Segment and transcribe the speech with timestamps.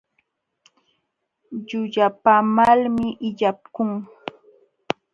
[1.67, 3.89] Llullapaamalmi illakun.